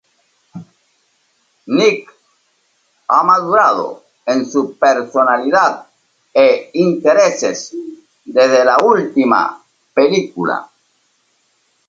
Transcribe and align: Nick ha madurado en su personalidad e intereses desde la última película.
Nick 1.77 2.09
ha 3.07 3.21
madurado 3.23 4.03
en 4.25 4.47
su 4.51 4.75
personalidad 4.75 5.85
e 6.33 6.71
intereses 6.73 7.75
desde 8.25 8.65
la 8.65 8.77
última 8.83 9.61
película. 9.93 10.67